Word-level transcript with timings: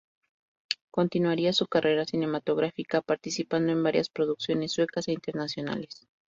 Continuaría 0.89 1.53
su 1.53 1.67
carrera 1.67 2.05
cinematográfica 2.05 3.01
participando 3.03 3.71
en 3.71 3.83
varias 3.83 4.09
producciones 4.09 4.71
suecas 4.71 5.07
e 5.07 5.11
internacionales. 5.11 6.07